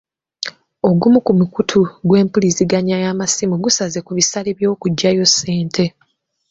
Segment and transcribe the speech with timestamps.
[0.89, 5.83] Ogumu ku mukutu gw'empuliziganya y'amasimu gusaze ku bisale by'okuggyayo ssente.